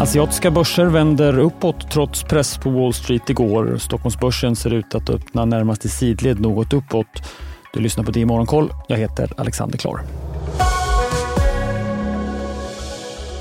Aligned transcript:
Asiatiska 0.00 0.50
börser 0.50 0.86
vänder 0.86 1.38
uppåt 1.38 1.90
trots 1.90 2.22
press 2.22 2.58
på 2.58 2.70
Wall 2.70 2.92
Street 2.92 3.30
igår. 3.30 3.76
Stockholmsbörsen 3.78 4.56
ser 4.56 4.74
ut 4.74 4.94
att 4.94 5.10
öppna 5.10 5.44
närmast 5.44 5.84
i 5.84 5.88
sidled 5.88 6.40
något 6.40 6.72
uppåt. 6.72 7.06
Du 7.72 7.80
lyssnar 7.80 8.04
på 8.04 8.10
det 8.10 8.20
i 8.20 8.24
Morgonkoll. 8.24 8.70
Jag 8.88 8.96
heter 8.96 9.32
Alexander 9.36 9.78
Klar. 9.78 10.00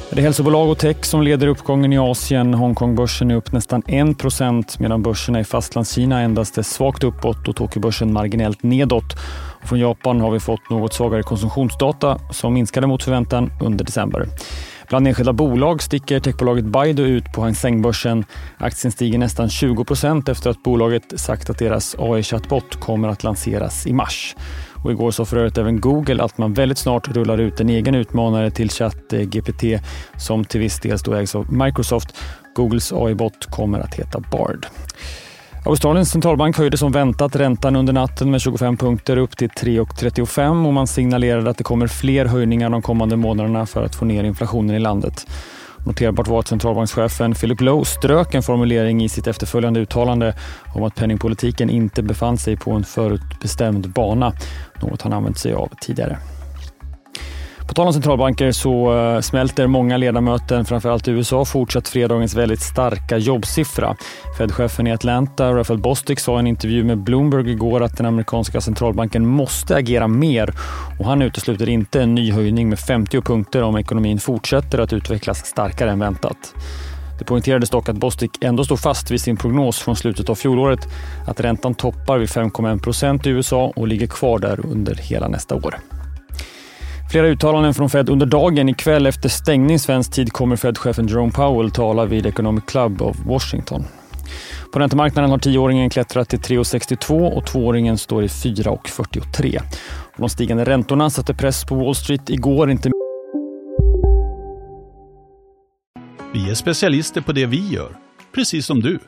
Det 0.10 0.20
är 0.20 0.22
hälsobolag 0.22 0.70
och 0.70 0.78
tech 0.78 1.06
som 1.06 1.22
leder 1.22 1.48
uppgången 1.48 1.94
i 1.94 1.98
Asien. 1.98 2.54
Hongkongbörsen 2.54 3.32
är 3.32 3.36
upp 3.36 3.52
nästan 3.52 3.84
1 3.88 4.80
medan 4.80 5.04
börserna 5.04 5.40
i 5.40 5.44
Fastlandskina 5.44 6.22
endast 6.22 6.58
är 6.58 6.64
svagt 6.64 7.04
uppåt 7.04 7.48
och 7.48 7.56
Tokyobörsen 7.56 8.14
marginellt 8.14 8.64
nedåt. 8.64 9.14
Och 9.62 9.68
från 9.68 9.80
Japan 9.80 10.22
har 10.22 10.32
vi 10.32 10.40
fått 10.40 10.70
något 10.70 10.94
svagare 10.94 11.24
konsumtionsdata 11.24 12.20
som 12.32 12.54
minskade 12.54 12.88
mot 12.88 13.04
förväntan 13.04 13.52
under 13.62 13.86
december. 13.86 14.26
Bland 14.90 15.08
enskilda 15.08 15.34
bolag 15.34 15.82
sticker 15.82 16.20
techbolaget 16.20 16.66
Baidu 16.66 17.04
ut 17.04 17.34
på 17.34 17.42
Hang 17.42 17.56
Seng-börsen. 17.56 18.26
Aktien 18.58 18.92
stiger 18.92 19.18
nästan 19.18 19.48
20% 19.48 20.32
efter 20.32 20.50
att 20.50 20.64
bolaget 20.64 21.20
sagt 21.20 21.50
att 21.50 21.58
deras 21.60 21.96
AI-chatbot 22.00 22.80
kommer 22.80 23.08
att 23.08 23.24
lanseras 23.24 23.88
i 23.88 23.94
mars. 23.94 24.36
Och 24.84 24.92
igår 24.92 25.12
sa 25.12 25.26
för 25.26 25.38
övrigt 25.38 25.58
även 25.58 25.82
Google 25.82 26.24
att 26.24 26.38
man 26.38 26.54
väldigt 26.54 26.78
snart 26.78 27.08
rullar 27.08 27.38
ut 27.38 27.60
en 27.60 27.70
egen 27.70 27.96
utmanare 27.96 28.52
till 28.52 28.70
ChatGPT 28.70 29.64
som 30.18 30.46
till 30.46 30.60
viss 30.60 30.80
del 30.80 31.14
ägs 31.14 31.36
av 31.36 31.54
Microsoft. 31.54 32.18
Googles 32.56 32.94
AI-bot 32.94 33.46
kommer 33.46 33.80
att 33.80 33.96
heta 33.96 34.20
Bard. 34.20 34.66
Australiens 35.66 36.12
centralbank 36.12 36.58
höjde 36.58 36.78
som 36.78 36.92
väntat 36.92 37.36
räntan 37.36 37.76
under 37.76 37.94
natten 37.94 38.32
med 38.32 38.42
25 38.42 38.78
punkter 38.78 39.18
upp 39.18 39.38
till 39.38 39.50
3,35 39.50 40.68
och 40.68 40.74
man 40.74 40.88
signalerade 40.88 41.50
att 41.50 41.58
det 41.58 41.64
kommer 41.64 41.88
fler 41.88 42.26
höjningar 42.26 42.70
de 42.70 42.82
kommande 42.82 43.16
månaderna 43.16 43.66
för 43.66 43.84
att 43.84 43.96
få 43.96 44.06
ner 44.06 44.24
inflationen 44.24 44.76
i 44.76 44.80
landet. 44.80 45.28
Noterbart 45.86 46.28
var 46.28 46.40
att 46.40 46.48
centralbankschefen 46.48 47.34
Philip 47.34 47.62
Lowe 47.62 47.86
strök 47.86 48.34
en 48.34 48.44
formulering 48.44 49.04
i 49.04 49.10
sitt 49.10 49.28
efterföljande 49.28 49.80
uttalande 49.80 50.34
om 50.76 50.84
att 50.84 50.96
penningpolitiken 50.96 51.70
inte 51.70 52.04
befann 52.04 52.38
sig 52.38 52.58
på 52.58 52.72
en 52.72 52.84
förutbestämd 52.84 53.90
bana, 53.90 54.34
något 54.82 55.02
han 55.02 55.14
använt 55.14 55.38
sig 55.38 55.54
av 55.54 55.70
tidigare. 55.82 56.18
På 57.70 57.74
tal 57.74 57.88
om 57.88 57.94
centralbanker 57.94 58.52
så 58.52 58.98
eh, 58.98 59.22
smälter 59.22 59.68
många 59.68 59.98
ledamöter, 59.98 60.64
framförallt 60.64 61.08
i 61.08 61.12
USA, 61.12 61.46
fortsatt 61.46 61.88
fredagens 61.88 62.36
väldigt 62.36 62.62
starka 62.62 63.18
jobbsiffra. 63.18 63.96
Fed-chefen 64.38 64.88
i 64.88 64.92
Atlanta, 64.92 65.54
Raphael 65.54 65.80
Bostic, 65.80 66.20
sa 66.20 66.36
i 66.36 66.40
en 66.40 66.48
intervju 66.48 66.84
med 66.84 66.98
Bloomberg 66.98 67.52
igår 67.52 67.84
att 67.84 67.98
den 67.98 68.06
amerikanska 68.06 68.62
centralbanken 68.62 69.26
måste 69.26 69.76
agera 69.76 70.08
mer 70.08 70.54
och 71.00 71.06
han 71.06 71.22
utesluter 71.22 71.70
inte 71.70 72.02
en 72.02 72.16
ny 72.16 72.32
höjning 72.32 72.70
med 72.70 72.80
50 72.80 73.22
punkter 73.22 73.64
om 73.64 73.78
ekonomin 73.78 74.20
fortsätter 74.20 74.80
att 74.80 74.94
utvecklas 74.94 75.46
starkare 75.46 75.92
än 75.92 76.00
väntat. 76.00 76.56
Det 77.20 77.26
poängterades 77.26 77.70
dock 77.70 77.90
att 77.90 77.96
Bostic 77.96 78.32
ändå 78.42 78.66
står 78.66 78.78
fast 78.78 79.12
vid 79.12 79.22
sin 79.22 79.38
prognos 79.38 79.80
från 79.80 79.96
slutet 79.96 80.30
av 80.30 80.36
fjolåret 80.36 80.88
att 81.28 81.40
räntan 81.40 81.76
toppar 81.76 82.18
vid 82.18 82.30
5,1 82.30 82.82
procent 82.82 83.28
i 83.28 83.30
USA 83.30 83.74
och 83.76 83.88
ligger 83.88 84.08
kvar 84.08 84.40
där 84.40 84.66
under 84.66 84.96
hela 84.96 85.28
nästa 85.28 85.56
år. 85.56 85.76
Flera 87.10 87.28
uttalanden 87.28 87.74
från 87.74 87.90
Fed 87.90 88.10
under 88.10 88.26
dagen. 88.26 88.70
Ikväll 88.70 89.06
efter 89.06 89.30
stängning 89.30 89.80
svensk 89.80 90.12
tid 90.12 90.34
kommer 90.34 90.56
Fed-chefen 90.56 91.08
Jerome 91.08 91.32
Powell 91.32 91.72
tala 91.72 92.06
vid 92.06 92.26
Economic 92.26 92.64
Club 92.66 93.02
of 93.02 93.18
Washington. 93.26 93.84
På 94.74 94.80
räntemarknaden 94.80 95.32
har 95.32 95.38
tioåringen 95.38 95.90
klättrat 95.90 96.30
till 96.30 96.40
3,62 96.40 97.32
och 97.32 97.46
tvååringen 97.46 97.98
står 97.98 98.24
i 98.24 98.28
4,43. 98.28 99.62
De 100.18 100.30
stigande 100.30 100.64
räntorna 100.64 101.10
satte 101.10 101.34
press 101.34 101.66
på 101.66 101.76
Wall 101.76 101.96
Street 101.96 102.30
igår. 102.30 102.72
Inte 102.72 102.92
vi 106.34 106.50
är 106.50 106.54
specialister 106.54 107.22
på 107.22 107.32
det 107.32 107.46
vi 107.46 107.68
gör, 107.70 107.90
precis 108.36 108.66
som 108.66 108.80
du. 108.80 109.00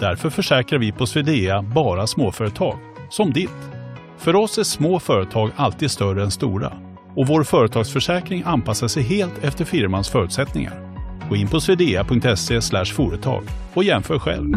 Därför 0.00 0.30
försäkrar 0.30 0.78
vi 0.78 0.92
på 0.92 1.06
Swedea 1.06 1.62
bara 1.62 2.06
småföretag, 2.06 2.78
som 3.10 3.32
ditt. 3.32 3.50
För 4.18 4.36
oss 4.36 4.58
är 4.58 4.62
små 4.62 5.00
företag 5.00 5.50
alltid 5.56 5.90
större 5.90 6.22
än 6.22 6.30
stora 6.30 6.87
och 7.16 7.26
vår 7.26 7.44
företagsförsäkring 7.44 8.42
anpassar 8.46 8.88
sig 8.88 9.02
helt 9.02 9.44
efter 9.44 9.64
firmans 9.64 10.08
förutsättningar. 10.08 10.72
Gå 11.28 11.36
in 11.36 11.48
på 11.48 11.60
swedea.se 11.60 12.60
företag 12.84 13.44
och 13.74 13.84
jämför 13.84 14.18
själv. 14.18 14.54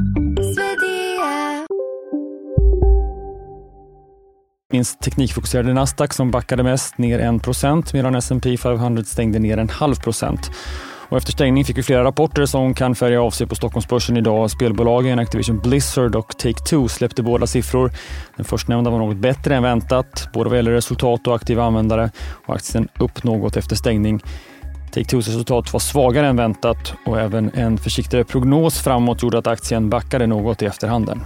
minst 4.81 4.99
teknikfokuserade 4.99 5.73
Nasdaq 5.73 6.13
som 6.13 6.31
backade 6.31 6.63
mest, 6.63 6.97
ner 6.97 7.19
1 7.19 7.93
medan 7.93 8.15
S&P 8.15 8.57
500 8.57 9.03
stängde 9.03 9.39
ner 9.39 9.57
en 9.57 9.69
halv 9.69 9.95
procent. 9.95 10.51
Och 11.11 11.17
efter 11.17 11.31
stängning 11.31 11.65
fick 11.65 11.77
vi 11.77 11.83
flera 11.83 12.03
rapporter 12.03 12.45
som 12.45 12.73
kan 12.73 12.95
färga 12.95 13.21
av 13.21 13.31
sig 13.31 13.47
på 13.47 13.55
Stockholmsbörsen 13.55 14.17
idag. 14.17 14.51
Spelbolagen 14.51 15.19
Activision 15.19 15.59
Blizzard 15.59 16.15
och 16.15 16.31
Take-Two 16.31 16.87
släppte 16.87 17.23
båda 17.23 17.47
siffror. 17.47 17.91
Den 18.35 18.45
förstnämnda 18.45 18.89
var 18.89 18.99
något 18.99 19.17
bättre 19.17 19.55
än 19.55 19.63
väntat, 19.63 20.29
både 20.33 20.49
vad 20.49 20.57
gäller 20.57 20.71
resultat 20.71 21.27
och 21.27 21.35
aktiva 21.35 21.63
användare. 21.63 22.11
Och 22.45 22.55
aktien 22.55 22.87
upp 22.99 23.23
något 23.23 23.57
efter 23.57 23.75
stängning. 23.75 24.21
Take-Twos 24.91 25.27
resultat 25.27 25.73
var 25.73 25.79
svagare 25.79 26.27
än 26.27 26.35
väntat 26.35 26.93
och 27.05 27.19
även 27.19 27.51
en 27.53 27.77
försiktigare 27.77 28.23
prognos 28.23 28.79
framåt 28.79 29.23
gjorde 29.23 29.37
att 29.37 29.47
aktien 29.47 29.89
backade 29.89 30.27
något 30.27 30.61
i 30.61 30.65
efterhanden. 30.65 31.21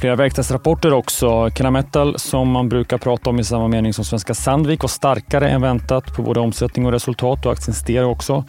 Flera 0.00 0.16
verkstadsrapporter 0.16 0.92
också. 0.92 1.50
Kinametal, 1.50 2.18
som 2.18 2.50
man 2.50 2.68
brukar 2.68 2.98
prata 2.98 3.30
om 3.30 3.40
i 3.40 3.44
samma 3.44 3.68
mening 3.68 3.92
som 3.92 4.04
Svenska 4.04 4.34
Sandvik, 4.34 4.82
var 4.82 4.88
starkare 4.88 5.48
än 5.48 5.62
väntat 5.62 6.16
på 6.16 6.22
både 6.22 6.40
omsättning 6.40 6.86
och 6.86 6.92
resultat 6.92 7.46
och 7.46 7.52
aktien 7.52 7.74
steg 7.74 8.06
också. 8.06 8.44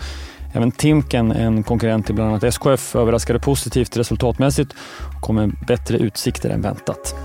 Även 0.54 0.72
Timken, 0.72 1.32
en 1.32 1.64
konkurrent 1.64 2.06
till 2.06 2.16
bland 2.16 2.30
annat 2.30 2.44
SKF, 2.44 2.96
överraskade 2.96 3.40
positivt 3.40 3.98
resultatmässigt 3.98 4.74
och 5.16 5.22
kom 5.22 5.36
med 5.36 5.52
bättre 5.68 5.98
utsikter 5.98 6.50
än 6.50 6.62
väntat. 6.62 7.16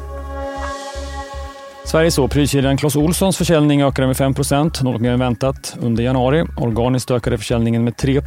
Sverige 1.84 2.10
så. 2.10 2.28
Prylkedjan 2.28 2.76
Clas 2.76 2.96
Ohlsons 2.96 3.36
försäljning 3.36 3.82
ökade 3.82 4.06
med 4.06 4.16
5 4.16 4.34
något 4.82 5.00
mer 5.00 5.10
än 5.10 5.18
väntat 5.18 5.76
under 5.80 6.02
januari. 6.04 6.44
Organiskt 6.56 7.10
ökade 7.10 7.38
försäljningen 7.38 7.84
med 7.84 7.96
3 7.96 8.20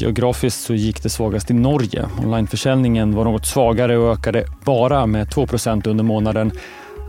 Geografiskt 0.00 0.60
så 0.60 0.74
gick 0.74 1.02
det 1.02 1.08
svagast 1.08 1.50
i 1.50 1.54
Norge. 1.54 2.06
Onlineförsäljningen 2.18 3.14
var 3.14 3.24
något 3.24 3.46
svagare 3.46 3.98
och 3.98 4.12
ökade 4.12 4.44
bara 4.64 5.06
med 5.06 5.28
2% 5.28 5.88
under 5.88 6.04
månaden. 6.04 6.52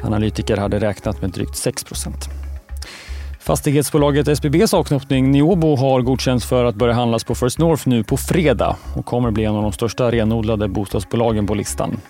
Analytiker 0.03 0.57
hade 0.57 0.79
räknat 0.79 1.21
med 1.21 1.31
drygt 1.31 1.53
6% 1.53 2.29
Fastighetsbolaget 3.39 4.27
SBBs 4.27 4.73
avknoppning 4.73 5.31
Niobo 5.31 5.75
har 5.75 6.01
godkänts 6.01 6.45
för 6.45 6.65
att 6.65 6.75
börja 6.75 6.93
handlas 6.93 7.23
på 7.23 7.35
First 7.35 7.59
North 7.59 7.87
nu 7.87 8.03
på 8.03 8.17
fredag 8.17 8.75
och 8.95 9.05
kommer 9.05 9.31
bli 9.31 9.45
en 9.45 9.55
av 9.55 9.61
de 9.61 9.71
största 9.71 10.11
renodlade 10.11 10.67
bostadsbolagen 10.67 11.47
på 11.47 11.53
listan. 11.55 12.01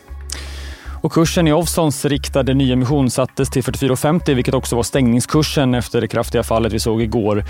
Och 1.02 1.12
kursen 1.12 1.48
i 1.48 1.54
Ovzons 1.54 2.06
riktade 2.06 2.54
nyemission 2.54 3.10
sattes 3.10 3.50
till 3.50 3.64
44,50 3.64 4.34
vilket 4.34 4.54
också 4.54 4.76
var 4.76 4.84
stängningskursen 4.84 5.74
efter 5.74 6.02
det 6.02 6.08
kraftiga 6.08 6.44
fallet 6.44 6.74
vi 6.74 6.80
såg 6.80 7.02
igår. 7.02 7.44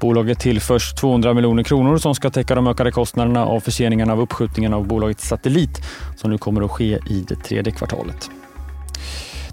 Bolaget 0.00 0.38
tillförs 0.38 0.94
200 0.94 1.34
miljoner 1.34 1.62
kronor 1.62 1.98
som 1.98 2.14
ska 2.14 2.30
täcka 2.30 2.54
de 2.54 2.66
ökade 2.66 2.90
kostnaderna 2.90 3.46
av 3.46 3.60
förseningarna 3.60 4.12
av 4.12 4.20
uppskjutningen 4.20 4.74
av 4.74 4.86
bolagets 4.86 5.28
satellit 5.28 5.82
som 6.16 6.30
nu 6.30 6.38
kommer 6.38 6.62
att 6.62 6.70
ske 6.70 6.98
i 7.06 7.24
det 7.28 7.36
tredje 7.36 7.72
kvartalet. 7.72 8.30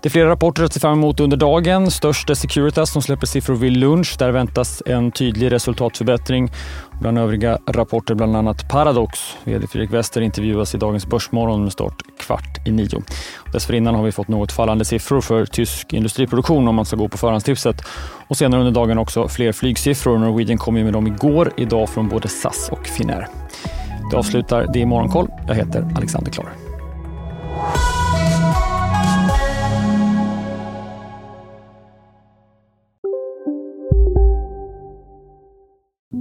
Det 0.04 0.08
är 0.08 0.12
flera 0.12 0.30
rapporter 0.30 0.64
att 0.64 0.74
se 0.74 0.80
fram 0.80 0.94
emot 0.94 1.20
under 1.20 1.38
dagen. 1.38 1.92
Störst 1.92 2.30
är 2.30 2.34
Securitas 2.34 2.92
som 2.92 3.02
släpper 3.02 3.28
siffror 3.28 3.56
vid 3.56 3.78
lunch. 3.78 4.16
Där 4.20 4.32
väntas 4.32 4.84
en 4.86 5.12
tydlig 5.12 5.52
resultatförbättring. 5.52 6.52
Bland 7.02 7.18
övriga 7.18 7.58
rapporter 7.68 8.16
bland 8.16 8.36
annat 8.36 8.70
Paradox. 8.70 9.20
VD 9.44 9.68
Fredrik 9.68 9.94
Wester 9.94 10.22
intervjuas 10.22 10.76
i 10.76 10.78
dagens 10.78 11.06
Börsmorgon 11.08 11.64
med 11.64 11.72
start 11.72 12.02
kvart 12.20 12.68
i 12.68 12.72
nio. 12.72 13.02
Dessförinnan 13.54 13.96
har 13.96 14.04
vi 14.04 14.12
fått 14.12 14.28
något 14.28 14.52
fallande 14.52 14.86
siffror 14.86 15.22
för 15.22 15.46
tysk 15.46 15.94
industriproduktion 15.94 16.68
om 16.68 16.76
man 16.76 16.86
ska 16.86 16.96
gå 16.96 17.08
på 17.08 17.18
förhandstipset. 17.18 17.82
Och 18.28 18.38
senare 18.38 18.62
under 18.62 18.74
dagen 18.74 18.98
också 18.98 19.28
fler 19.28 19.52
flygsiffror. 19.52 20.18
Norwegian 20.18 20.58
kom 20.58 20.78
ju 20.78 20.84
med 20.84 20.94
dem 20.94 21.08
igår, 21.08 21.52
idag 21.58 21.90
från 21.90 22.10
både 22.10 22.28
SAS 22.28 22.70
och 22.72 22.88
Finnair. 22.88 23.28
Det 24.12 24.18
avslutar 24.18 24.68
Det 24.74 24.80
i 24.80 24.86
Morgonkoll. 24.86 25.28
Jag 25.48 25.56
heter 25.56 25.88
Alexander 25.96 26.32
Klar. 26.32 26.73